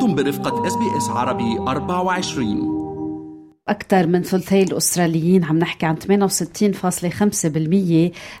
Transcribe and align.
أنتم 0.00 0.14
برفقة 0.14 0.66
SBS 0.66 1.08
عربي 1.08 1.58
24 1.58 2.80
أكثر 3.68 4.06
من 4.06 4.22
ثلثي 4.22 4.62
الأستراليين 4.62 5.44
عم 5.44 5.58
نحكي 5.58 5.86
عن 5.86 5.96
68.5% 5.96 6.08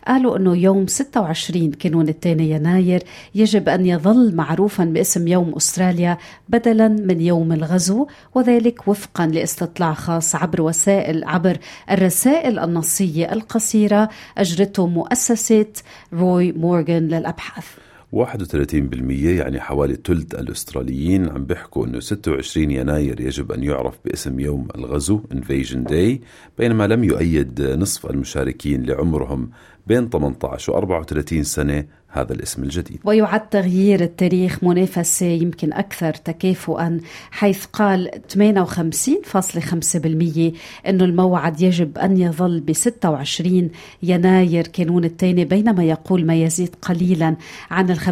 قالوا 0.08 0.36
أنه 0.36 0.56
يوم 0.56 0.86
26 0.86 1.70
كانون 1.70 2.08
الثاني 2.08 2.50
يناير 2.50 3.02
يجب 3.34 3.68
أن 3.68 3.86
يظل 3.86 4.34
معروفا 4.36 4.84
باسم 4.84 5.28
يوم 5.28 5.52
أستراليا 5.56 6.18
بدلا 6.48 6.88
من 6.88 7.20
يوم 7.20 7.52
الغزو 7.52 8.06
وذلك 8.34 8.88
وفقا 8.88 9.26
لاستطلاع 9.26 9.94
خاص 9.94 10.34
عبر 10.34 10.62
وسائل 10.62 11.24
عبر 11.24 11.58
الرسائل 11.90 12.58
النصية 12.58 13.32
القصيرة 13.32 14.08
أجرته 14.38 14.86
مؤسسة 14.86 15.66
روي 16.12 16.52
مورغان 16.52 17.08
للأبحاث. 17.08 17.66
31% 18.16 18.16
يعني 19.12 19.60
حوالي 19.60 19.98
ثلث 20.06 20.34
الأستراليين 20.34 21.28
عم 21.28 21.44
بيحكوا 21.44 21.86
إنه 21.86 22.00
26 22.00 22.70
يناير 22.70 23.20
يجب 23.20 23.52
أن 23.52 23.64
يعرف 23.64 23.98
باسم 24.04 24.40
يوم 24.40 24.68
الغزو 24.74 25.20
Invasion 25.34 25.90
Day 25.90 26.20
بينما 26.58 26.86
لم 26.86 27.04
يؤيد 27.04 27.62
نصف 27.62 28.06
المشاركين 28.10 28.82
لعمرهم 28.82 29.50
بين 29.86 30.08
18 30.08 30.72
و 30.72 30.76
34 30.78 31.42
سنة 31.42 31.84
هذا 32.10 32.32
الاسم 32.32 32.62
الجديد. 32.62 33.00
ويعد 33.04 33.48
تغيير 33.48 34.00
التاريخ 34.00 34.64
منافسة 34.64 35.26
يمكن 35.26 35.72
أكثر 35.72 36.14
تكافؤا 36.14 37.00
حيث 37.30 37.64
قال 37.64 38.10
58.5% 38.32 38.38
أنه 40.88 41.04
الموعد 41.04 41.60
يجب 41.60 41.98
أن 41.98 42.16
يظل 42.16 42.60
ب 42.60 42.72
26 42.72 43.70
يناير 44.02 44.66
كانون 44.66 45.04
الثاني 45.04 45.44
بينما 45.44 45.84
يقول 45.84 46.26
ما 46.26 46.42
يزيد 46.42 46.74
قليلا 46.82 47.36
عن 47.70 47.90
ال 47.90 48.00
50% 48.00 48.04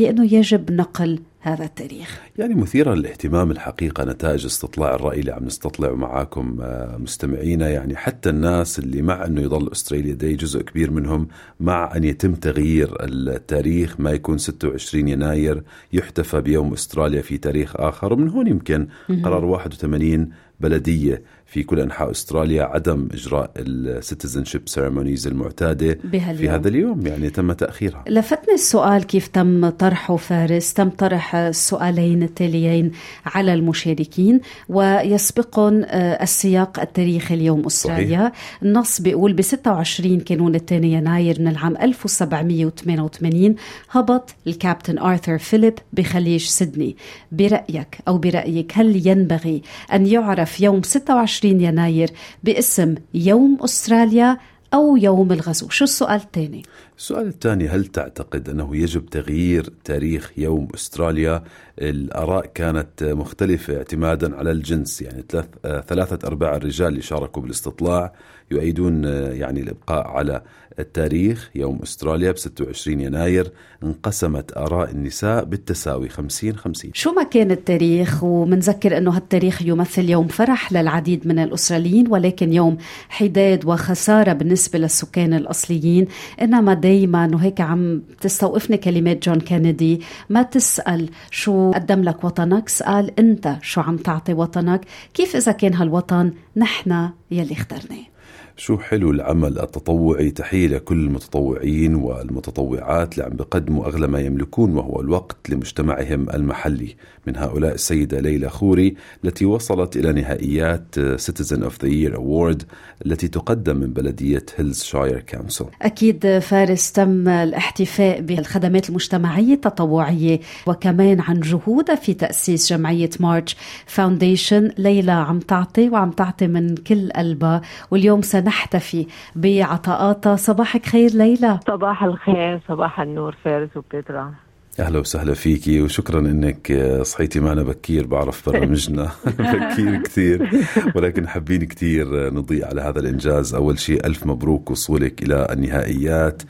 أنه 0.00 0.34
يجب 0.34 0.72
نقل 0.72 1.20
هذا 1.46 1.64
التاريخ. 1.64 2.20
يعني 2.38 2.54
مثيرة 2.54 2.94
للاهتمام 2.94 3.50
الحقيقة 3.50 4.04
نتائج 4.04 4.44
استطلاع 4.44 4.94
الرأي 4.94 5.20
اللي 5.20 5.32
عم 5.32 5.44
نستطلع 5.44 5.92
معاكم 5.92 6.58
آه، 6.60 6.96
مستمعينا. 6.96 7.68
يعني 7.68 7.96
حتى 7.96 8.30
الناس 8.30 8.78
اللي 8.78 9.02
مع 9.02 9.24
أنه 9.24 9.40
يضل 9.40 9.72
أستراليا 9.72 10.14
داي 10.14 10.34
جزء 10.34 10.62
كبير 10.62 10.90
منهم 10.90 11.28
مع 11.60 11.96
أن 11.96 12.04
يتم 12.04 12.34
تغيير 12.34 12.96
التاريخ 13.04 14.00
ما 14.00 14.10
يكون 14.10 14.38
26 14.38 15.08
يناير 15.08 15.62
يحتفى 15.92 16.40
بيوم 16.40 16.72
أستراليا 16.72 17.22
في 17.22 17.38
تاريخ 17.38 17.76
آخر. 17.76 18.12
ومن 18.12 18.28
هون 18.28 18.46
يمكن 18.46 18.88
قرار 19.24 19.44
81 19.44 20.30
بلدية 20.60 21.22
في 21.46 21.62
كل 21.62 21.80
أنحاء 21.80 22.10
أستراليا 22.10 22.62
عدم 22.64 23.08
إجراء 23.12 23.50
ال 23.56 23.65
citizenship 23.65 24.68
ceremonies 24.68 25.26
المعتادة 25.26 25.98
بهاليوم. 26.04 26.36
في 26.36 26.48
هذا 26.48 26.68
اليوم 26.68 27.06
يعني 27.06 27.30
تم 27.30 27.52
تأخيرها 27.52 28.04
لفتني 28.08 28.54
السؤال 28.54 29.04
كيف 29.04 29.26
تم 29.26 29.68
طرحه 29.68 30.16
فارس 30.16 30.74
تم 30.74 30.88
طرح 30.88 31.34
السؤالين 31.34 32.22
التاليين 32.22 32.90
على 33.26 33.54
المشاركين 33.54 34.40
ويسبقهم 34.68 35.82
آه، 35.84 36.22
السياق 36.22 36.80
التاريخي 36.80 37.34
اليوم 37.34 37.66
أستراليا 37.66 38.18
صحيح. 38.18 38.62
النص 38.62 39.00
بيقول 39.00 39.32
ب 39.32 39.42
26 39.42 40.20
كانون 40.20 40.54
الثاني 40.54 40.92
يناير 40.92 41.40
من 41.40 41.48
العام 41.48 41.76
1788 41.76 43.54
هبط 43.90 44.34
الكابتن 44.46 44.98
آرثر 44.98 45.38
فيليب 45.38 45.74
بخليج 45.92 46.44
سيدني 46.44 46.96
برأيك 47.32 47.98
أو 48.08 48.18
برأيك 48.18 48.72
هل 48.74 49.06
ينبغي 49.06 49.62
أن 49.92 50.06
يعرف 50.06 50.45
يوم 50.60 50.82
26 50.82 51.46
20 51.46 51.60
يناير 51.60 52.10
باسم 52.44 52.94
يوم 53.14 53.58
أستراليا 53.60 54.38
أو 54.74 54.96
يوم 54.96 55.32
الغزو 55.32 55.68
شو 55.68 55.84
السؤال 55.84 56.20
الثاني؟ 56.20 56.62
السؤال 56.98 57.26
الثاني 57.26 57.68
هل 57.68 57.84
تعتقد 57.86 58.48
أنه 58.48 58.76
يجب 58.76 59.06
تغيير 59.06 59.72
تاريخ 59.84 60.32
يوم 60.36 60.68
أستراليا 60.74 61.42
الآراء 61.78 62.46
كانت 62.46 63.04
مختلفة 63.04 63.76
اعتمادا 63.76 64.36
على 64.36 64.50
الجنس 64.50 65.02
يعني 65.02 65.24
ثلاثة 65.62 66.26
أرباع 66.26 66.56
الرجال 66.56 66.88
اللي 66.88 67.02
شاركوا 67.02 67.42
بالاستطلاع 67.42 68.12
يؤيدون 68.50 69.04
يعني 69.32 69.60
الإبقاء 69.60 70.06
على 70.06 70.42
التاريخ. 70.78 71.50
يوم 71.54 71.78
أستراليا 71.82 72.32
ب 72.32 72.38
26 72.38 73.00
يناير 73.00 73.52
انقسمت 73.84 74.56
آراء 74.56 74.90
النساء 74.90 75.44
بالتساوي 75.44 76.08
50 76.08 76.56
50 76.56 76.90
شو 76.94 77.12
ما 77.12 77.22
كان 77.22 77.50
التاريخ 77.50 78.24
ومنذكر 78.24 78.98
أنه 78.98 79.16
هالتاريخ 79.16 79.62
يمثل 79.62 80.10
يوم 80.10 80.26
فرح 80.28 80.72
للعديد 80.72 81.26
من 81.26 81.38
الأستراليين 81.38 82.06
ولكن 82.08 82.52
يوم 82.52 82.76
حداد 83.08 83.64
وخسارة 83.64 84.32
بالنسبة 84.32 84.78
للسكان 84.78 85.34
الأصليين 85.34 86.06
إنما 86.42 86.74
دايما 86.74 87.30
وهيك 87.34 87.60
عم 87.60 88.02
تستوقفني 88.20 88.76
كلمات 88.76 89.28
جون 89.28 89.40
كينيدي. 89.40 90.00
ما 90.30 90.42
تسأل 90.42 91.08
شو 91.30 91.70
قدم 91.70 92.02
لك 92.02 92.24
وطنك 92.24 92.68
سأل 92.68 93.18
أنت 93.18 93.56
شو 93.62 93.80
عم 93.80 93.96
تعطي 93.96 94.32
وطنك. 94.32 94.80
كيف 95.14 95.36
إذا 95.36 95.52
كان 95.52 95.74
هالوطن 95.74 96.32
نحن 96.56 97.10
يلي 97.30 97.52
اخترناه؟ 97.52 98.15
شو 98.58 98.78
حلو 98.78 99.10
العمل 99.10 99.58
التطوعي 99.58 100.30
تحية 100.30 100.66
لكل 100.66 101.04
المتطوعين 101.04 101.94
والمتطوعات 101.94 103.12
اللي 103.12 103.24
عم 103.24 103.36
بقدموا 103.36 103.86
أغلى 103.86 104.06
ما 104.06 104.20
يملكون 104.20 104.76
وهو 104.76 105.00
الوقت 105.00 105.50
لمجتمعهم 105.50 106.30
المحلي. 106.30 106.96
من 107.26 107.36
هؤلاء 107.36 107.74
السيدة 107.74 108.20
ليلى 108.20 108.50
خوري 108.50 108.94
التي 109.24 109.44
وصلت 109.44 109.96
إلى 109.96 110.12
نهائيات 110.12 110.94
Citizen 110.98 111.58
of 111.58 111.72
the 111.84 111.88
Year 111.88 112.16
Award 112.16 112.64
التي 113.06 113.28
تقدم 113.28 113.76
من 113.76 113.92
بلدية 113.92 114.46
Hills 114.56 114.82
Shire 114.82 115.20
Council 115.20 115.66
أكيد 115.82 116.38
فارس 116.38 116.92
تم 116.92 117.28
الاحتفاء 117.28 118.20
بالخدمات 118.20 118.88
المجتمعية 118.88 119.54
التطوعية 119.54 120.40
وكمان 120.66 121.20
عن 121.20 121.40
جهودها 121.40 121.94
في 121.94 122.14
تأسيس 122.14 122.72
جمعية 122.72 123.10
March 123.20 123.56
Foundation 123.86 124.70
ليلى 124.78 125.12
عم 125.12 125.38
تعطي 125.38 125.88
وعم 125.88 126.10
تعطي 126.10 126.46
من 126.46 126.74
كل 126.74 127.10
قلبها 127.10 127.62
واليوم 127.90 128.22
سنحتفي 128.22 129.06
بعطاءاتها 129.36 130.36
صباحك 130.36 130.86
خير 130.86 131.10
ليلى. 131.10 131.60
صباح 131.66 132.04
الخير 132.04 132.60
صباح 132.68 133.00
النور 133.00 133.36
فارس 133.44 133.76
وبيترا 133.76 134.34
أهلا 134.80 134.98
وسهلا 134.98 135.34
فيكي 135.34 135.80
وشكرا 135.82 136.20
إنك 136.20 136.72
صحيتي 137.02 137.40
معنا 137.40 137.62
بكير 137.62 138.06
بعرف 138.06 138.48
برامجنا 138.48 139.10
بكير 139.38 140.02
كثير 140.02 140.50
ولكن 140.94 141.28
حابين 141.28 141.64
كثير 141.64 142.34
نضيء 142.34 142.64
على 142.66 142.80
هذا 142.80 143.00
الإنجاز. 143.00 143.54
أول 143.54 143.78
شيء 143.78 144.06
ألف 144.06 144.26
مبروك 144.26 144.70
وصولك 144.70 145.22
إلى 145.22 145.46
النهائيات 145.52 146.42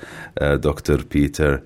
دكتور 0.42 1.04
بيتر 1.12 1.60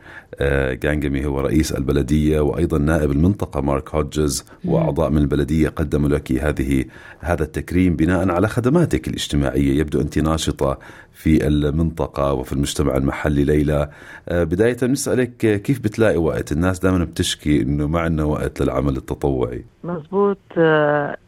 جانجمي 0.82 1.26
هو 1.26 1.40
رئيس 1.40 1.72
البلدية 1.72 2.40
وأيضا 2.40 2.78
نائب 2.78 3.10
المنطقة 3.10 3.60
مارك 3.60 3.94
هودجز 3.94 4.44
وأعضاء 4.64 5.10
من 5.10 5.18
البلدية 5.18 5.68
قدموا 5.68 6.08
لك 6.08 6.32
هذه 6.32 6.84
هذا 7.20 7.42
التكريم 7.42 7.96
بناء 7.96 8.30
على 8.30 8.48
خدماتك 8.48 9.08
الاجتماعية. 9.08 9.80
يبدو 9.80 10.00
أنت 10.00 10.18
ناشطة 10.18 10.78
في 11.12 11.46
المنطقة 11.46 12.32
وفي 12.32 12.52
المجتمع 12.52 12.96
المحلي 12.96 13.44
ليلى. 13.44 13.90
بداية 14.30 14.76
نسألك 14.82 15.36
كيف 15.36 15.80
بتلاقي 15.80 16.16
وقت؟ 16.16 16.52
الناس 16.52 16.78
دائما 16.78 17.04
بتشكي 17.04 17.62
إنه 17.62 17.86
ما 17.86 18.00
عندنا 18.00 18.24
وقت 18.24 18.62
للعمل 18.62 18.96
التطوعي. 18.96 19.64
مزبوط 19.84 20.38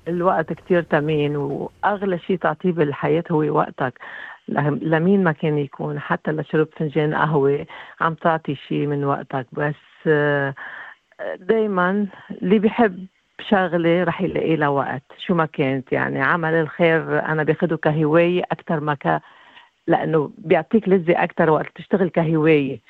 الوقت 0.09 0.53
كتير 0.53 0.87
ثمين 0.91 1.37
وأغلى 1.37 2.19
شيء 2.19 2.37
تعطيه 2.37 2.73
بالحياة 2.73 3.25
هو 3.31 3.59
وقتك. 3.59 3.95
لمين 4.83 5.25
ما 5.25 5.33
كان 5.33 5.59
يكون 5.59 6.01
حتى 6.01 6.31
لشرب 6.31 6.69
فنجان 6.77 7.15
قهوة 7.15 7.67
عم 8.01 8.15
تعطي 8.15 8.55
شيء 8.55 8.87
من 8.87 9.05
وقتك. 9.05 9.47
بس 9.53 9.75
آه، 10.07 10.55
دايما 11.37 12.07
اللي 12.31 12.59
بيحب 12.59 13.07
شغلة 13.51 14.05
رح 14.05 14.21
يلاقي 14.23 14.57
لها 14.57 14.69
وقت 14.69 15.03
شو 15.19 15.35
ما 15.35 15.47
كانت 15.47 15.93
يعني. 15.93 16.23
عمل 16.23 16.55
الخير 16.55 17.25
أنا 17.27 17.43
باخده 17.43 17.77
كهواية 17.77 18.43
أكثر 18.53 18.81
ما 18.81 18.95
ك 18.95 19.21
لأنه 19.87 20.31
بيعطيك 20.39 20.89
لذة 20.89 21.23
أكثر 21.23 21.51
وقت 21.51 21.67
تشتغل 21.75 22.09
كهواية. 22.11 22.81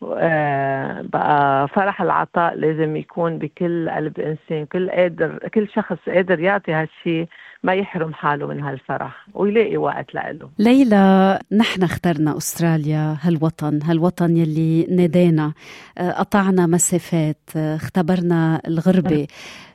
بقى 0.00 1.68
فرح 1.68 2.02
العطاء 2.02 2.54
لازم 2.54 2.96
يكون 2.96 3.38
بكل 3.38 3.90
قلب 3.90 4.20
إنسان 4.20 4.66
كل 4.66 4.90
قادر 4.90 5.48
كل 5.54 5.68
شخص 5.68 5.96
قادر 6.08 6.40
يعطي 6.40 6.72
هالشيء 6.72 7.28
ما 7.62 7.74
يحرم 7.74 8.14
حاله 8.14 8.46
من 8.46 8.60
هالفرح 8.62 9.26
ويلاقي 9.34 9.76
وقت 9.76 10.14
لإله. 10.14 10.50
ليلى 10.58 11.38
نحن 11.52 11.82
اخترنا 11.82 12.36
أستراليا 12.36 13.16
هالوطن 13.22 13.82
هالوطن 13.82 14.36
يلي 14.36 14.86
نادينا 14.90 15.52
آه، 15.98 16.10
قطعنا 16.10 16.66
مسافات 16.66 17.50
آه، 17.56 17.76
اختبرنا 17.76 18.60
الغربة. 18.66 19.26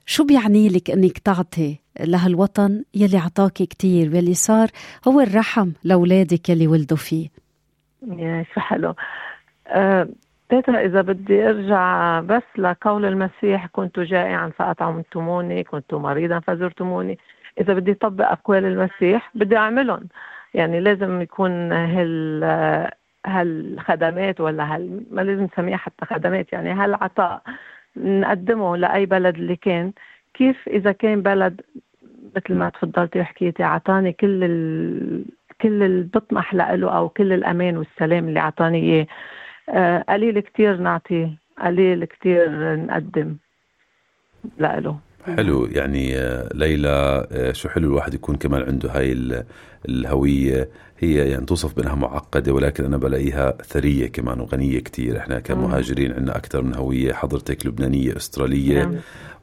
شو 0.06 0.25
بيعني 0.25 0.69
لك 0.69 0.90
إنك 0.92 1.18
تعطي 1.18 1.80
لهالوطن 2.00 2.84
يلي 2.95 3.18
عطاك 3.18 3.54
كتير 3.54 4.16
واللي 4.16 4.34
صار 4.34 4.68
هو 5.07 5.22
الرحم 5.22 5.72
لأولادك 5.84 6.50
يلي 6.50 6.68
ولدوا 6.68 6.98
فيه؟ 6.98 7.30
يا 8.18 8.45
شو 8.54 8.60
حلو. 8.60 8.94
أه 9.71 10.07
إذا 10.53 11.01
بدي 11.01 11.50
أرجع 11.50 12.19
بس 12.19 12.44
لقول 12.57 13.06
المسيح 13.06 13.65
كنت 13.65 14.00
جائعا 14.00 14.50
فأطعمتموني 14.50 15.63
كنت 15.63 15.94
مريضا 15.94 16.39
فزرتموني. 16.39 17.18
إذا 17.62 17.73
بدي 17.73 17.91
أطبق 17.91 18.31
أقوال 18.31 18.65
المسيح 18.65 19.31
بدي 19.35 19.57
أعملهم. 19.57 20.07
يعني 20.53 20.79
لازم 20.79 21.21
يكون 21.21 21.71
هال 21.71 22.44
هالخدمات 23.25 24.41
ولا 24.41 24.75
هال 24.75 25.03
ما 25.12 25.21
لازم 25.21 25.44
نسميها 25.44 25.77
حتى 25.77 26.06
خدمات 26.06 26.53
يعني 26.53 26.71
هالعطاء 26.71 27.41
نقدمه 27.97 28.77
لأي 28.77 29.06
بلد 29.06 29.35
اللي 29.35 29.56
كان. 29.56 29.91
كيف 30.33 30.68
إذا 30.68 30.91
كان 30.91 31.21
بلد 31.21 31.62
مثل 32.35 32.56
ما 32.56 32.69
تفضلتي 32.69 33.19
وحكيتي 33.19 33.63
أعطاني 33.63 34.13
كل 34.13 34.44
ال... 34.44 35.25
كل 35.62 35.83
اللي 35.83 36.03
بطمح 36.13 36.53
له 36.53 36.97
أو 36.97 37.09
كل 37.09 37.33
الأمان 37.33 37.77
والسلام 37.77 38.27
اللي 38.27 38.39
أعطاني 38.39 38.77
إياه. 38.77 39.01
آه، 39.01 39.07
قليل 40.09 40.39
كتير 40.39 40.77
نعطيه 40.77 41.38
قليل 41.62 42.06
كتير 42.06 42.75
نقدم 42.75 43.38
له 44.79 45.00
حلو. 45.25 45.65
يعني 45.65 46.18
آه، 46.18 46.50
ليلى 46.53 47.27
آه، 47.31 47.51
شو 47.51 47.69
حلو 47.69 47.88
الواحد 47.88 48.13
يكون 48.13 48.35
كمان 48.35 48.62
عنده 48.62 48.91
هاي 48.91 49.44
الهوية. 49.89 50.69
هي 51.00 51.29
يعني 51.29 51.45
توصف 51.45 51.75
بأنها 51.75 51.95
معقدة 51.95 52.53
ولكن 52.53 52.85
أنا 52.85 52.97
بلاقيها 52.97 53.57
ثرية 53.68 54.07
كمان 54.07 54.39
وغنية 54.39 54.79
كتير. 54.79 55.18
إحنا 55.18 55.39
كمهاجرين 55.39 56.12
عندنا 56.12 56.38
أكثر 56.38 56.62
من 56.62 56.75
هوية. 56.75 57.13
حضرتك 57.13 57.65
لبنانية 57.65 58.18
أسترالية. 58.18 58.83
نعم. 58.83 58.95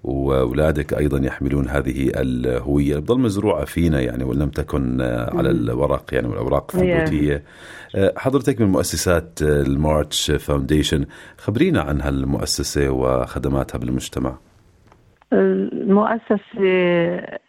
وأولادك 0.04 0.94
أيضا 0.94 1.18
يحملون 1.26 1.68
هذه 1.68 2.12
الهوية. 2.16 2.96
بضل 2.98 3.20
مزروعة 3.20 3.64
فينا 3.64 4.00
يعني 4.00 4.24
وإن 4.24 4.38
لم 4.38 4.48
تكن 4.48 5.00
على 5.00 5.50
الورق 5.50 6.04
يعني 6.12 6.28
والأوراق 6.28 6.76
الثبوتية 6.76 7.42
آه، 7.94 8.12
حضرتك 8.16 8.60
من 8.60 8.68
مؤسسات 8.68 9.38
ال 9.42 9.57
March 9.57 10.30
Foundation. 10.30 11.04
خبرينا 11.38 11.80
عن 11.80 12.00
هالمؤسسة 12.00 12.90
وخدماتها 12.90 13.78
بالمجتمع. 13.78 14.47
المؤسسة 15.32 16.38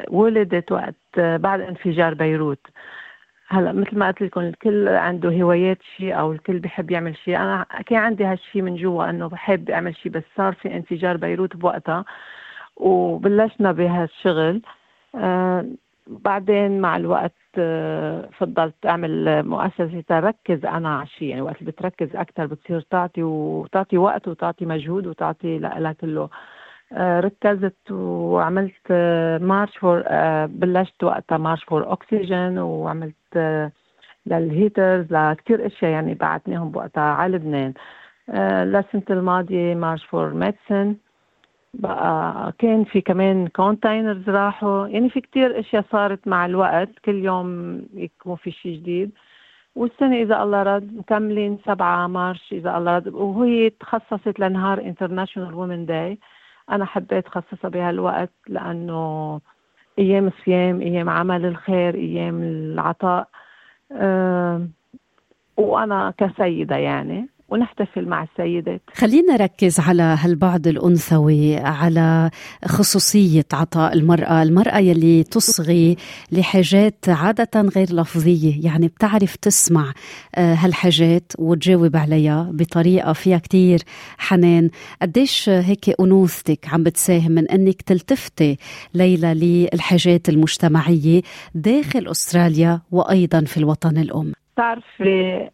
ولدت 0.09 0.71
وقت 0.71 0.95
بعد 1.17 1.61
انفجار 1.61 2.13
بيروت. 2.13 2.67
هلا 3.47 3.71
مثل 3.71 3.97
ما 3.97 4.07
قلت 4.07 4.21
لكم 4.21 4.41
الكل 4.41 4.87
عنده 4.87 5.29
هوايات 5.29 5.77
شيء 5.97 6.19
أو 6.19 6.31
الكل 6.31 6.59
بحب 6.59 6.91
يعمل 6.91 7.17
شيء. 7.17 7.37
أنا 7.37 7.65
كان 7.85 7.99
عندي 7.99 8.25
هالشيء 8.25 8.61
من 8.61 8.75
جوا 8.75 9.09
إنه 9.09 9.27
بحب 9.27 9.69
أعمل 9.69 9.95
شيء 9.95 10.11
بس 10.11 10.23
صار 10.37 10.53
في 10.53 10.75
انفجار 10.75 11.17
بيروت 11.17 11.55
بوقتها 11.55 12.05
وبلشنا 12.77 13.71
بهالشغل. 13.71 14.61
آه 15.15 15.65
بعدين 16.07 16.81
مع 16.81 16.97
الوقت 16.97 17.33
آه 17.57 18.29
فضلت 18.37 18.85
أعمل 18.85 19.43
مؤسسة 19.43 20.03
تركز 20.07 20.65
أنا 20.65 20.97
على 20.97 21.07
شيء 21.07 21.27
يعني 21.27 21.41
وقت 21.41 21.63
بتركز 21.63 22.15
أكثر 22.15 22.45
بتصير 22.45 22.81
تعطي 22.81 23.23
وتعطي 23.23 23.97
وقت 23.97 24.27
وتعطي 24.27 24.65
مجهود 24.65 25.07
وتعطي 25.07 25.59
لها 25.59 25.91
كله. 25.93 26.29
ركزت 26.97 27.91
وعملت 27.91 28.91
March 29.41 29.75
آه، 29.75 29.79
for 29.79 30.03
آه، 30.07 30.45
بلشت 30.45 31.03
وقتها 31.03 31.37
March 31.37 31.63
for 31.63 31.85
Oxygen 31.85 32.59
وعملت 32.59 33.15
آه، 33.35 33.71
لل 34.25 34.43
heaters 34.43 35.05
لكثير 35.11 35.65
أشياء 35.67 35.91
يعني 35.91 36.13
بعتناهم 36.13 36.71
بوقتها 36.71 37.03
على 37.03 37.37
لبنان. 37.37 37.73
للسنة 38.65 39.03
الماضية 39.09 39.75
March 39.75 40.05
for 40.05 40.33
Medicine 40.33 40.95
بقى 41.73 42.53
كان 42.59 42.83
في 42.83 43.01
كمان 43.01 43.47
containers 43.47 44.29
راحوا. 44.29 44.87
يعني 44.87 45.09
في 45.09 45.21
كتير 45.21 45.59
أشياء 45.59 45.85
صارت 45.91 46.27
مع 46.27 46.45
الوقت. 46.45 46.89
كل 47.05 47.15
يوم 47.25 47.81
يكون 47.93 48.35
في 48.35 48.51
شيء 48.51 48.77
جديد. 48.77 49.11
والسنة 49.75 50.15
إذا 50.15 50.43
الله 50.43 50.63
رد 50.63 50.93
مكملين 50.97 51.59
سبعة 51.65 52.07
March 52.07 52.53
إذا 52.53 52.77
الله 52.77 52.95
رد. 52.95 53.07
وهي 53.07 53.69
تخصصت 53.69 54.39
لنهار 54.39 54.81
International 54.81 55.53
Women 55.53 55.85
Day 55.85 56.19
أنا 56.71 56.85
حبيت 56.85 57.27
خصصها 57.27 57.69
بهالوقت 57.69 58.31
لأنه 58.47 59.41
أيام 59.99 60.27
الصيام 60.27 60.81
أيام 60.81 61.09
عمل 61.09 61.45
الخير 61.45 61.95
أيام 61.95 62.43
العطاء 62.43 63.27
أه 63.91 64.67
وأنا 65.57 66.13
كسيدة 66.17 66.75
يعني. 66.77 67.29
ونحتفل 67.51 68.05
مع 68.07 68.23
السيدات. 68.23 68.81
خلينا 68.93 69.33
نركز 69.33 69.79
على 69.79 70.03
هالبعد 70.03 70.67
الأنثوي 70.67 71.57
على 71.57 72.29
خصوصية 72.65 73.45
عطاء 73.53 73.93
المرأة. 73.93 74.43
المرأة 74.43 74.77
يلي 74.77 75.23
تصغي 75.23 75.95
لحاجات 76.31 77.05
عادة 77.07 77.61
غير 77.61 77.87
لفظية. 77.93 78.65
يعني 78.65 78.87
بتعرف 78.87 79.35
تسمع 79.35 79.93
آه، 80.35 80.53
هالحاجات 80.53 81.31
وتجاوب 81.37 81.95
عليها 81.95 82.49
بطريقة 82.53 83.13
فيها 83.13 83.37
كتير 83.37 83.79
حنان. 84.17 84.69
قديش 85.01 85.49
هيك 85.49 86.01
أنوثتك 86.01 86.73
عم 86.73 86.83
بتساهم 86.83 87.31
من 87.31 87.47
أنك 87.49 87.81
تلتفتي 87.81 88.57
ليلى 88.93 89.33
للحاجات 89.73 90.29
المجتمعية 90.29 91.21
داخل 91.55 92.07
أستراليا 92.07 92.81
وأيضا 92.91 93.41
في 93.41 93.57
الوطن 93.57 93.97
الأم؟ 93.97 94.33
تعرفي 94.55 95.49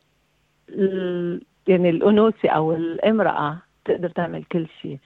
يعني 1.67 1.89
الأنوثة 1.89 2.49
أو 2.49 2.73
الامرأة 2.73 3.57
تقدر 3.85 4.09
تعمل 4.09 4.43
كل 4.43 4.67
شيء. 4.81 4.99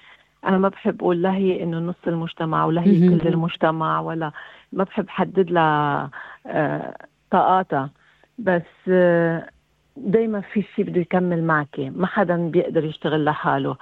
أنا 0.45 0.57
ما 0.57 0.69
بحب 0.69 1.01
أقول 1.01 1.21
لا 1.21 1.33
هي 1.33 1.63
إنه 1.63 1.79
نص 1.79 2.07
المجتمع 2.07 2.65
ولا 2.65 2.81
هي 2.81 3.09
كل 3.09 3.27
المجتمع 3.27 3.99
ولا 3.99 4.31
ما 4.73 4.83
بحب 4.83 5.09
حدد 5.09 5.51
لها 5.51 6.09
آه، 6.45 6.95
طاقاتها. 7.31 7.89
بس 8.37 8.61
آه، 8.89 9.49
دايما 9.97 10.41
في 10.41 10.63
شيء 10.75 10.85
بده 10.85 11.01
يكمل 11.01 11.43
معك 11.43 11.79
ما 11.79 12.07
حدا 12.07 12.49
بيقدر 12.49 12.85
يشتغل 12.85 13.25
لحاله. 13.25 13.75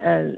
آه، 0.00 0.36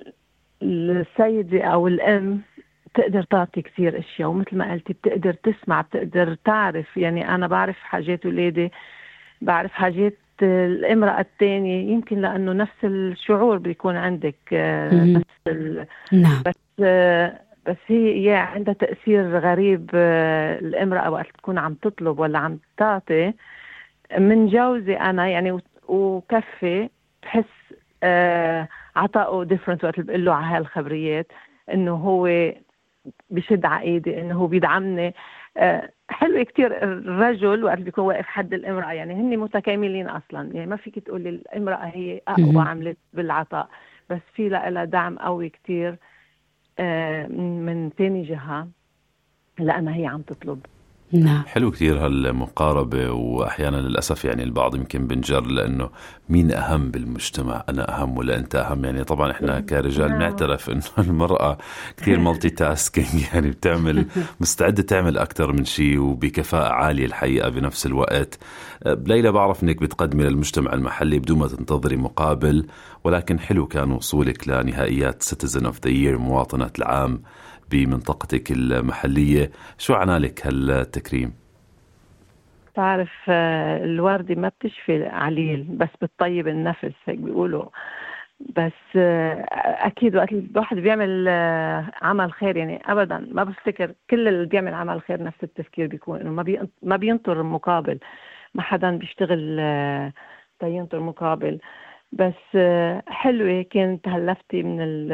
السيدة 0.62 1.64
أو 1.64 1.88
الأم 1.88 2.40
بتقدر 2.86 3.22
تعطي 3.22 3.62
كثير 3.62 3.98
أشياء. 3.98 4.28
ومثل 4.28 4.56
ما 4.56 4.72
قلتي 4.72 4.92
بتقدر 4.92 5.32
تسمع 5.32 5.80
بتقدر 5.80 6.34
تعرف. 6.34 6.96
يعني 6.96 7.34
أنا 7.34 7.46
بعرف 7.46 7.76
حاجات 7.76 8.26
اولادي 8.26 8.72
بعرف 9.40 9.72
حاجات 9.72 10.18
الامرأة 10.42 11.20
الثانية 11.20 11.92
يمكن 11.92 12.20
لأنه 12.20 12.52
نفس 12.52 12.84
الشعور 12.84 13.58
بيكون 13.58 13.96
عندك 13.96 14.36
آه، 14.52 14.94
نفس 14.94 15.76
نعم. 16.12 16.42
بس 16.46 16.54
آه، 16.82 17.40
بس 17.66 17.76
هي 17.86 18.34
عندها 18.34 18.74
تأثير 18.74 19.38
غريب 19.38 19.90
آه، 19.94 20.58
الامرأة 20.58 21.10
وقت 21.10 21.26
تكون 21.38 21.58
عم 21.58 21.74
تطلب 21.74 22.18
ولا 22.18 22.38
عم 22.38 22.58
تعطي 22.76 23.32
من 24.18 24.46
جوزي 24.46 24.94
أنا 24.94 25.28
يعني 25.28 25.58
وكفي 25.88 26.88
بحس 27.22 27.44
عطائه 28.96 29.44
ديفرنت 29.44 29.84
وقت 29.84 30.00
بقول 30.00 30.24
له 30.24 30.34
على 30.34 30.56
هالخبريات 30.56 31.26
إنه 31.72 31.94
هو 31.94 32.52
بشد 33.30 33.64
على 33.64 33.82
إيدي 33.82 34.20
إنه 34.20 34.34
هو 34.34 34.46
بيدعمني 34.46 35.14
حلو 36.12 36.44
كتير 36.44 36.82
الرجل 36.82 37.64
وقت 37.64 37.78
بيكون 37.78 38.04
واقف 38.04 38.26
حد 38.26 38.54
الامرأة 38.54 38.92
يعني 38.92 39.14
هن 39.14 39.38
متكاملين 39.38 40.08
أصلا 40.08 40.50
يعني 40.54 40.66
ما 40.66 40.76
فيك 40.76 40.98
تقولي 40.98 41.28
الامرأة 41.28 41.84
هي 41.86 42.20
أقوى 42.28 42.62
عملت 42.62 42.98
بالعطاء 43.12 43.68
بس 44.10 44.20
في 44.34 44.48
لها 44.48 44.84
دعم 44.84 45.18
قوي 45.18 45.48
كتير 45.48 45.98
آه، 46.78 47.26
من 47.26 47.90
ثاني 47.98 48.22
جهة 48.22 48.68
لأنها 49.58 49.96
هي 49.96 50.06
عم 50.06 50.22
تطلب. 50.22 50.66
نعم. 51.12 51.42
حلو 51.46 51.70
كثير 51.70 52.06
هالمقاربة 52.06 53.10
وأحيانا 53.10 53.76
للأسف 53.76 54.24
يعني 54.24 54.42
البعض 54.42 54.76
يمكن 54.76 55.06
بنجر 55.06 55.46
لأنه 55.46 55.90
مين 56.28 56.52
أهم 56.52 56.90
بالمجتمع؟ 56.90 57.64
أنا 57.68 57.98
أهم 57.98 58.16
ولا 58.16 58.38
أنت 58.38 58.54
أهم؟ 58.54 58.84
يعني 58.84 59.04
طبعا 59.04 59.30
إحنا 59.30 59.60
كرجال 59.60 60.10
نعم. 60.10 60.20
نعترف 60.20 60.70
إنه 60.70 60.82
المرأة 61.08 61.58
كثير 61.96 62.20
multitasking 62.20 63.24
يعني 63.34 63.50
بتعمل 63.50 64.06
مستعدة 64.40 64.82
تعمل 64.82 65.18
أكثر 65.18 65.52
من 65.52 65.64
شيء 65.64 65.98
وبكفاءة 65.98 66.72
عالية 66.72 67.06
الحقيقة 67.06 67.48
بنفس 67.48 67.86
الوقت. 67.86 68.38
ليلى 68.86 69.32
بعرف 69.32 69.62
إنك 69.62 69.82
بتقدمي 69.82 70.24
للمجتمع 70.24 70.72
المحلي 70.72 71.18
بدون 71.18 71.38
ما 71.38 71.48
تنتظري 71.48 71.96
مقابل 71.96 72.66
ولكن 73.04 73.38
حلو 73.38 73.66
كان 73.66 73.92
وصولك 73.92 74.48
لنهائيات 74.48 75.22
Citizen 75.22 75.66
of 75.66 75.80
the 75.84 75.90
Year 75.90 76.18
مواطنة 76.18 76.70
العام. 76.78 77.22
بمنطقتك 77.72 78.50
المحلية. 78.50 79.50
شو 79.78 79.94
عنالك 79.94 80.46
هالتكريم؟ 80.46 81.32
تعرف 82.74 83.10
آه، 83.28 83.84
الوردة 83.84 84.34
ما 84.34 84.48
بتشفي 84.48 85.06
عليل 85.06 85.62
بس 85.62 85.88
بتطيب 86.02 86.48
النفس 86.48 86.94
هيك 87.04 87.18
بيقولوا. 87.18 87.64
بس 88.40 88.96
آه، 88.96 89.46
أكيد 89.86 90.16
وقت 90.16 90.32
الواحد 90.32 90.76
بيعمل 90.76 91.26
آه، 91.28 91.92
عمل 92.02 92.32
خير 92.32 92.56
يعني 92.56 92.82
ابدا 92.86 93.28
ما 93.30 93.44
بفتكر 93.44 93.92
كل 94.10 94.28
اللي 94.28 94.46
بيعمل 94.46 94.74
عمل 94.74 95.02
خير 95.02 95.22
نفس 95.22 95.38
التفكير 95.42 95.86
بيكون 95.86 96.20
إنه 96.20 96.30
ما 96.30 96.68
ما 96.82 96.96
بينطر 96.96 97.42
مقابل. 97.42 97.98
ما 98.54 98.62
حدا 98.62 98.90
بيشتغل 98.90 99.60
تينطر 100.60 101.00
مقابل. 101.00 101.58
بس 102.12 102.56
حلوة 103.08 103.62
كانت 103.62 104.08
هلفتي 104.08 104.62
من 104.62 105.08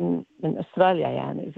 من 0.00 0.58
أستراليا 0.58 1.08
يعني. 1.08 1.52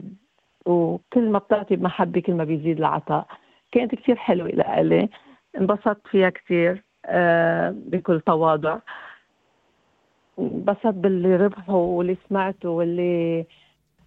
وكل 0.67 1.31
ما 1.31 1.39
بتعطي 1.39 1.77
بمحبه 1.77 2.21
كل 2.21 2.35
ما 2.35 2.45
بيزيد 2.45 2.79
العطاء. 2.79 3.27
كانت 3.73 3.95
كثير 3.95 4.17
حلوة 4.17 4.49
لإلي. 4.49 5.09
انبسطت 5.59 6.07
فيها 6.07 6.31
كثير 6.31 6.83
آه 7.07 7.75
بكل 7.77 8.21
تواضع. 8.21 8.79
انبسطت 10.39 10.87
باللي 10.87 11.37
ربحه 11.37 11.75
واللي 11.75 12.17
سمعته 12.29 12.71
واللي 12.71 13.47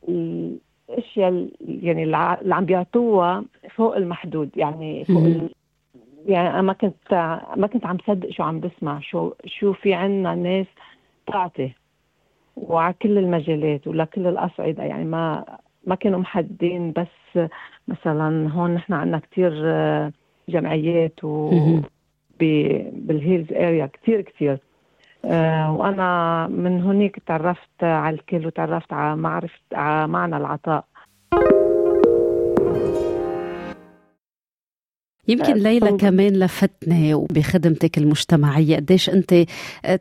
الأشياء 0.07 1.49
يعني 1.61 2.03
اللي 2.03 2.55
عم 2.55 2.65
بيعطوها 2.65 3.45
فوق 3.69 3.95
المحدود 3.95 4.49
يعني 4.55 5.05
فوق 5.05 5.23
ال... 5.23 5.49
يعني 6.25 6.49
أنا 6.49 6.61
ما 6.61 6.73
كنت 6.73 7.13
ما 7.55 7.67
كنت 7.67 7.85
عم 7.85 7.97
صدق 8.07 8.29
شو 8.29 8.43
عم 8.43 8.59
بسمع 8.59 8.99
شو 8.99 9.33
شو 9.45 9.73
في 9.73 9.93
عنا 9.93 10.35
ناس 10.35 10.67
تعطي 11.27 11.71
وعلى 12.61 12.93
كل 13.01 13.17
المجالات 13.17 13.87
ولكل 13.87 14.27
الأصعدة. 14.27 14.83
يعني 14.83 15.05
ما 15.05 15.45
ما 15.83 15.95
كانوا 15.95 16.19
محددين 16.19 16.91
بس 16.91 17.47
مثلا 17.87 18.49
هون 18.51 18.73
نحن 18.73 18.93
عندنا 18.93 19.19
كثير 19.19 19.51
جمعيات 20.49 21.23
و 21.23 21.51
بال 22.39 22.72
Hills 22.72 23.53
area 23.53 23.85
كثير 23.85 24.21
كثير 24.21 24.57
آه 25.25 25.71
وأنا 25.75 26.47
من 26.47 26.81
هناك 26.81 27.19
تعرفت 27.25 27.83
على 27.83 28.15
الكل 28.15 28.45
وتعرفت 28.45 28.93
على 28.93 29.15
معرفة 29.15 29.59
على 29.73 30.07
معنى 30.07 30.37
العطاء. 30.37 30.85
يمكن 35.29 35.53
ليلى 35.53 35.91
كمان 35.97 36.33
لفتني 36.33 37.13
وبخدمتك 37.13 37.97
المجتمعية. 37.97 38.75
قديش 38.75 39.09
أنت 39.09 39.45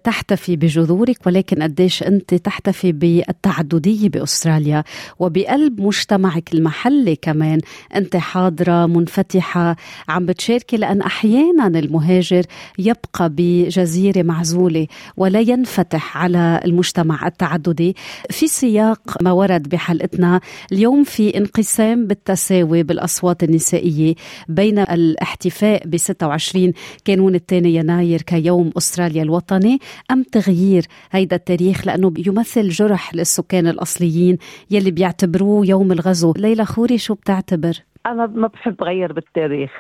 تحتفي 0.05 0.57
بجذورك 0.57 1.27
ولكن 1.27 1.63
قديش 1.63 2.03
أنت 2.03 2.35
تحتفي 2.35 2.93
بالتعددية 2.93 4.09
بأستراليا 4.09 4.85
وبقلب 5.19 5.81
مجتمعك 5.81 6.55
المحلي 6.55 7.17
كمان. 7.17 7.61
أنت 7.95 8.17
حاضرة 8.17 8.87
منفتحة 8.87 9.77
عم 10.09 10.27
بتشاركي 10.27 10.77
لأن 10.77 11.01
أحيانا 11.03 11.67
المهاجر 11.79 12.43
يبقى 12.79 13.29
بجزيرة 13.31 14.23
معزولة 14.23 14.87
ولا 15.17 15.41
ينفتح 15.41 16.17
على 16.19 16.61
المجتمع 16.65 17.27
التعددي. 17.27 17.97
في 18.31 18.47
سياق 18.49 19.23
ما 19.23 19.33
ورد 19.33 19.69
بحلقتنا. 19.69 20.41
اليوم 20.73 21.05
في 21.05 21.37
انقسام 21.37 22.07
بالتساوي 22.07 22.83
بالأصوات 22.83 23.43
النسائية 23.43 24.15
بين 24.49 24.79
الاحتفاء 25.19 25.87
ب 25.87 25.97
26 25.97 26.73
كانون 27.05 27.35
الثاني 27.35 27.75
يناير 27.75 28.23
كيوم 28.23 28.71
أستراليا 28.77 29.23
الوطني 29.23 29.79
أم 30.11 30.23
تغيير 30.23 30.85
هيدا 31.11 31.37
التاريخ؟ 31.37 31.87
لأنه 31.87 32.13
يمثل 32.27 32.69
جرح 32.69 33.15
للسكان 33.15 33.67
الأصليين 33.67 34.39
يلي 34.71 34.91
بيعتبروه 34.91 35.67
يوم 35.67 35.93
الغزو. 35.93 36.33
ليلى 36.37 36.65
خوري 36.65 36.99
شو 36.99 37.15
بتعتبر؟ 37.15 37.73
أنا 38.07 38.27
ما 38.27 38.47
بحب 38.47 38.83
غير 38.83 39.13
بالتاريخ. 39.13 39.71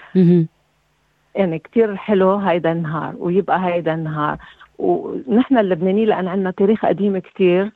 يعني 1.35 1.59
كتير 1.59 1.97
حلو 1.97 2.35
هيدا 2.35 2.73
النهار 2.73 3.15
ويبقى 3.19 3.67
هيدا 3.67 3.95
النهار. 3.95 4.39
ونحن 4.79 5.59
اللبنانيين 5.59 6.09
لأن 6.09 6.29
عندنا 6.29 6.51
تاريخ 6.51 6.87
قديم 6.87 7.19
كتير. 7.19 7.73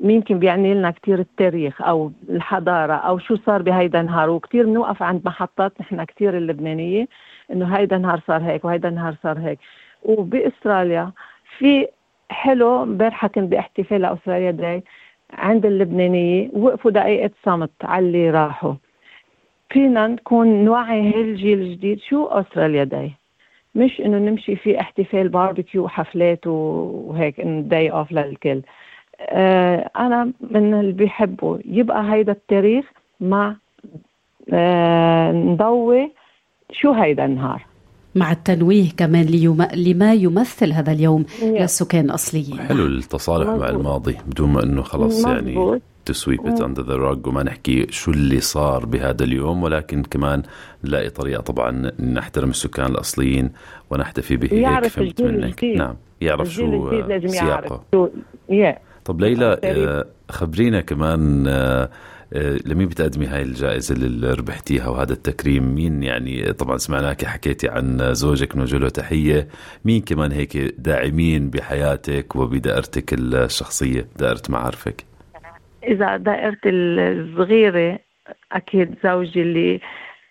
يمكن 0.00 0.38
بيعني 0.38 0.74
لنا 0.74 0.90
كثير 0.90 1.18
التاريخ 1.18 1.82
أو 1.82 2.12
الحضارة 2.28 2.92
أو 2.92 3.18
شو 3.18 3.36
صار 3.36 3.62
بهيدا 3.62 4.00
النهار. 4.00 4.30
وكثير 4.30 4.66
بنوقف 4.66 5.02
عند 5.02 5.22
محطات 5.24 5.72
نحن 5.80 6.04
كثير 6.04 6.36
اللبنانية 6.36 7.08
إنه 7.52 7.76
هيدا 7.76 7.96
النهار 7.96 8.20
صار 8.26 8.42
هيك 8.42 8.64
وهيدا 8.64 8.88
النهار 8.88 9.14
صار 9.22 9.38
هيك. 9.38 9.58
وبأستراليا 10.02 11.12
في 11.58 11.88
حلو 12.30 12.82
امبارحة 12.82 13.28
كنت 13.28 13.50
باحتفال 13.50 14.04
Australia 14.04 14.50
Day 14.50 14.82
عند 15.32 15.66
اللبنانية 15.66 16.50
وقفوا 16.52 16.90
دقيقة 16.90 17.30
صمت 17.44 17.70
على 17.82 18.06
اللي 18.06 18.30
راحوا. 18.30 18.74
فينا 19.70 20.06
نكون 20.06 20.64
نوعي 20.64 21.12
هالجيل 21.14 21.60
الجديد 21.60 22.00
شو 22.00 22.26
Australia 22.26 22.84
Day. 22.84 23.12
مش 23.74 24.00
إنه 24.00 24.18
نمشي 24.18 24.56
في 24.56 24.80
احتفال 24.80 25.28
باربيكيو 25.28 25.84
وحفلات 25.84 26.46
وهيك 26.46 27.40
day 27.40 27.90
off 27.90 28.12
للكل. 28.12 28.62
أنا 29.96 30.32
من 30.50 30.74
اللي 30.74 30.92
بيحبوا. 30.92 31.58
يبقى 31.64 32.12
هيدا 32.12 32.32
التاريخ 32.32 32.84
مع 33.20 33.56
آه، 34.52 35.32
نضوي 35.32 36.12
شو 36.72 36.92
هيدا 36.92 37.24
النهار. 37.24 37.66
مع 38.14 38.32
التنويه 38.32 38.90
كمان 38.96 39.24
ليوم... 39.24 39.66
لما 39.74 40.14
يمثل 40.14 40.72
هذا 40.72 40.92
اليوم 40.92 41.24
للسكان 41.42 42.04
الأصليين. 42.04 42.60
حلو 42.60 42.86
التصالح 42.86 43.48
مع 43.48 43.68
الماضي 43.68 44.16
بدون 44.26 44.52
ما 44.52 44.62
إنه 44.62 44.82
خلص 44.82 45.26
يعني 45.26 45.80
to 46.04 46.16
sweep 46.16 46.46
it 46.46 46.60
under 46.60 46.82
the 46.82 46.94
rug 46.94 47.26
وما 47.26 47.42
نحكي 47.42 47.86
شو 47.90 48.10
اللي 48.10 48.40
صار 48.40 48.86
بهذا 48.86 49.24
اليوم 49.24 49.62
ولكن 49.62 50.02
كمان 50.02 50.42
نلاقي 50.84 51.10
طريقة 51.10 51.40
طبعا 51.40 51.90
نحترم 52.00 52.50
السكان 52.50 52.86
الأصليين 52.86 53.50
ونحتفي 53.90 54.36
به 54.36 54.48
هيك. 54.52 54.86
فهمت 54.86 55.22
منك؟ 55.22 55.64
نعم. 55.64 55.94
يعرف 56.20 56.48
شو 56.48 56.90
سياقه. 57.26 57.82
طب 59.08 59.20
ليلى 59.20 59.60
آه، 59.64 60.04
خبرينا 60.30 60.80
كمان 60.80 61.46
آه، 61.48 61.90
آه، 62.32 62.58
لمين 62.66 62.88
بتقدمي 62.88 63.26
هاي 63.26 63.42
الجائزة 63.42 63.94
اللي 63.94 64.32
ربحتيها 64.32 64.88
وهذا 64.88 65.12
التكريم؟ 65.12 65.74
مين 65.74 66.02
يعني 66.02 66.52
طبعا 66.52 66.76
سمعناك 66.76 67.24
حكيتي 67.24 67.68
عن 67.68 68.14
زوجك 68.14 68.56
نوجه 68.56 68.78
له 68.78 68.88
تحية. 68.88 69.48
مين 69.84 70.00
كمان 70.00 70.32
هيك 70.32 70.56
داعمين 70.78 71.50
بحياتك 71.50 72.36
وبدائرتك 72.36 73.12
الشخصية 73.12 74.06
دائرة 74.18 74.42
معارفك؟ 74.48 75.04
إذا 75.84 76.16
دائرتي 76.16 76.68
الصغيرة 76.70 77.98
أكيد 78.52 78.94
زوجي 79.04 79.42
اللي 79.42 79.80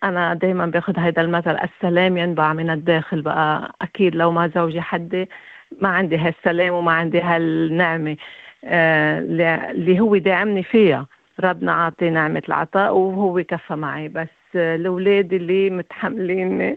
أنا 0.04 0.34
دايما 0.34 0.66
باخذ 0.66 0.98
هذا 0.98 1.22
المثل 1.22 1.56
السلام 1.56 2.16
ينبع 2.16 2.52
من 2.52 2.70
الداخل 2.70 3.22
بقى. 3.22 3.72
أكيد 3.82 4.14
لو 4.14 4.30
ما 4.32 4.48
زوجي 4.54 4.80
حدي 4.80 5.28
ما 5.80 5.88
عندي 5.88 6.16
هالسلام 6.16 6.74
وما 6.74 6.92
عندي 6.92 7.20
هالنعمة. 7.20 8.16
اللي 8.64 10.00
هو 10.00 10.16
داعمني 10.16 10.62
فيها. 10.62 11.06
ربنا 11.40 11.72
عاطي 11.72 12.10
نعمة 12.10 12.42
العطاء 12.48 12.96
وهو 12.96 13.42
كفى 13.48 13.74
معي. 13.74 14.08
بس 14.08 14.28
الأولاد 14.54 15.32
اللي 15.32 15.70
متحملين 15.70 16.76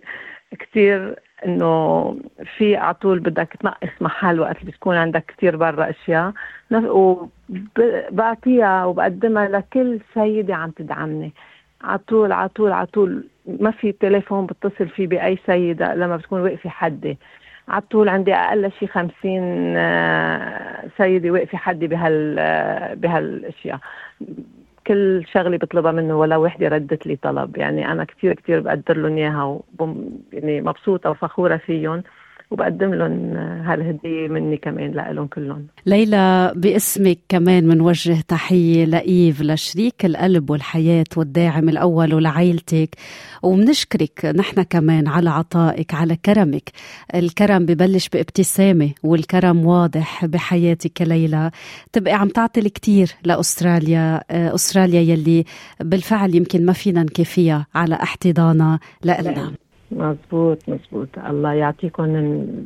كثير 0.60 1.20
إنه 1.46 2.16
في 2.58 2.76
على 2.76 2.94
طول 2.94 3.20
بدك 3.20 3.54
تنقص 3.60 4.02
محل 4.02 4.40
وقت 4.40 4.66
بتكون 4.66 4.96
عندك 4.96 5.34
كثير 5.38 5.56
برا 5.56 5.90
أشياء. 5.90 6.34
وبعطيها 6.72 8.86
وبقدمها 8.86 9.48
لكل 9.48 10.00
سيدة 10.14 10.56
عم 10.56 10.70
تدعمني. 10.70 11.34
على 11.82 11.98
طول 11.98 12.32
على 12.32 12.50
طول 12.50 12.72
على 12.72 12.88
طول. 12.88 13.28
ما 13.46 13.72
في 13.72 13.92
تليفون 13.92 14.46
بتصل 14.46 14.88
فيه 14.88 15.08
بأي 15.08 15.38
سيدة 15.46 15.96
لما 15.96 16.18
بتكون 16.18 16.42
واقفة 16.42 16.70
حدي. 16.70 17.18
على 17.72 17.82
طول 17.82 18.10
عندي 18.10 18.34
أقل 18.34 18.72
شيء 18.80 18.88
50 18.90 19.13
آه، 19.78 20.90
سيده 20.98 21.32
واقفه 21.32 21.58
حدي 21.58 21.88
بهال 21.88 22.36
آه، 22.40 22.94
بهالأشياء. 22.94 23.80
كل 24.88 25.25
شغله 25.34 25.58
بطلبها 25.58 25.92
منه 25.92 26.20
ولا 26.20 26.38
وحدة 26.38 26.68
ردت 26.68 27.08
لي 27.08 27.16
طلب. 27.16 27.58
يعني 27.58 27.92
أنا 27.92 28.04
كثير 28.04 28.34
كثير 28.34 28.60
بقدر 28.60 28.98
لهم 28.98 29.18
إياها 29.18 29.60
يعني 30.34 30.62
مبسوطة 30.62 31.10
وفخورة 31.10 31.58
فيهم. 31.58 32.04
وبقدم 32.51 32.93
لهم 32.93 33.36
هالهدية 33.38 34.27
مني 34.27 34.58
كمان 34.58 34.91
لهم 34.91 35.27
كلهم. 35.27 35.67
ليلى 35.86 36.53
باسمك 36.55 37.17
كمان 37.29 37.67
منوجه 37.67 38.22
تحية 38.27 38.86
لإيف 38.86 39.41
لشريك 39.41 40.05
القلب 40.05 40.50
والحياة 40.50 41.05
والداعم 41.17 41.70
الأول 41.70 42.13
ولعائلتك. 42.13 42.96
وبنشكرك 43.43 44.25
نحن 44.25 44.62
كمان 44.62 45.08
على 45.08 45.29
عطائك 45.29 45.93
على 45.93 46.15
كرمك. 46.15 46.70
الكرم 47.15 47.65
ببلش 47.65 48.10
بابتسامة 48.10 48.89
والكرم 49.03 49.65
واضح 49.65 50.25
بحياتك 50.25 51.01
ليلى. 51.01 51.51
تبقي 51.93 52.13
عم 52.13 52.27
تعطي 52.27 52.60
الكثير 52.60 53.12
لأستراليا 53.24 54.22
أستراليا 54.31 55.01
يلي 55.01 55.46
بالفعل 55.79 56.36
يمكن 56.36 56.65
ما 56.65 56.74
فينا 56.74 57.03
نكفيها 57.03 57.67
على 57.75 57.96
احتضانها 57.96 58.79
لنا 59.05 59.51
مزبوط 59.92 60.70
مزبوط 60.70 61.10
الله 61.28 61.54
يعطيكم 61.54 62.06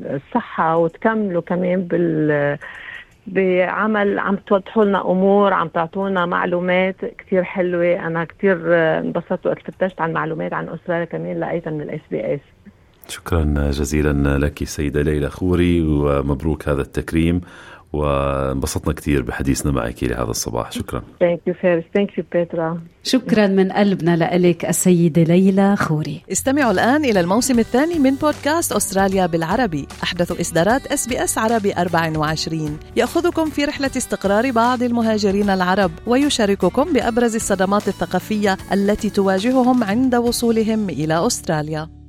الصحة 0.05 0.77
وتكملوا 0.77 1.41
كمان 1.41 1.81
بال 1.81 2.57
بعمل 3.27 4.19
عم 4.19 4.35
توضحوا 4.35 4.85
لنا 4.85 5.11
أمور 5.11 5.53
عم 5.53 5.67
تعطونا 5.67 6.25
معلومات 6.25 6.95
كثير 7.17 7.43
حلوة. 7.43 8.07
أنا 8.07 8.23
كثير 8.23 8.57
انبسطت 8.75 9.45
وقت 9.47 9.71
فتشت 9.71 10.01
عن 10.01 10.13
معلومات 10.13 10.53
عن 10.53 10.69
استراليا 10.69 11.05
كمان 11.05 11.39
لقيتها 11.39 11.71
من 11.71 11.81
الإس 11.81 12.01
بي 12.11 12.33
إس. 12.35 12.39
شكرا 13.07 13.43
جزيلا 13.71 14.37
لك 14.37 14.63
سيدة 14.63 15.01
ليلى 15.01 15.29
خوري 15.29 15.81
ومبروك 15.81 16.69
هذا 16.69 16.81
التكريم. 16.81 17.41
وانبسطنا 17.95 18.93
كثير 18.93 19.21
بحديثنا 19.21 19.71
معك 19.71 20.03
لهذا 20.03 20.29
الصباح. 20.29 20.71
شكرا. 20.71 21.03
thank 21.19 21.39
you 21.47 21.53
فارس 21.53 21.83
thank 21.93 22.17
you 22.17 22.23
بيترا 22.33 22.81
شكرا 23.03 23.47
من 23.47 23.71
قلبنا 23.71 24.37
لك 24.37 24.65
السيدة 24.65 25.23
ليلى 25.23 25.75
خوري. 25.75 26.21
استمعوا 26.31 26.71
الآن 26.71 27.05
إلى 27.05 27.19
الموسم 27.19 27.59
الثاني 27.59 27.99
من 27.99 28.15
بودكاست 28.15 28.71
أستراليا 28.71 29.25
بالعربي. 29.25 29.87
أحدث 30.03 30.39
إصدارات 30.39 30.87
SBS 30.87 31.37
عربي 31.37 31.73
24 31.73 32.79
يأخذكم 32.95 33.45
في 33.45 33.65
رحلة 33.65 33.91
استقرار 33.97 34.51
بعض 34.51 34.83
المهاجرين 34.83 35.49
العرب 35.49 35.91
ويشارككم 36.07 36.93
بأبرز 36.93 37.35
الصدمات 37.35 37.87
الثقافية 37.87 38.57
التي 38.73 39.09
تواجههم 39.09 39.83
عند 39.83 40.15
وصولهم 40.15 40.89
إلى 40.89 41.27
أستراليا. 41.27 42.04